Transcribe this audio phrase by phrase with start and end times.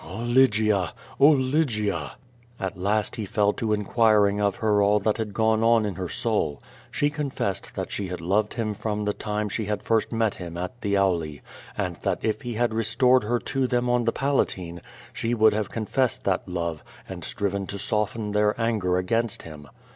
[0.03, 0.95] "Oh, Lygia!
[1.19, 2.13] oh, Lygia!"
[2.59, 6.11] At last he fell to inquiring of her all that had gone on in lior
[6.11, 6.59] soul.
[6.89, 10.57] She confessed that she had loved him from the time she had first met him
[10.57, 11.41] at the Auli,
[11.77, 14.81] and that if he had restored her to them on the Palatine,
[15.13, 19.67] she would have con fessed that love and striven to soften tlicir anger against him.